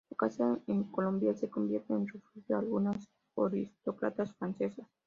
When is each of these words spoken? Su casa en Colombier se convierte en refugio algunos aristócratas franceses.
Su 0.09 0.15
casa 0.15 0.57
en 0.65 0.85
Colombier 0.85 1.37
se 1.37 1.47
convierte 1.47 1.93
en 1.93 2.07
refugio 2.07 2.57
algunos 2.57 3.07
aristócratas 3.37 4.33
franceses. 4.33 4.87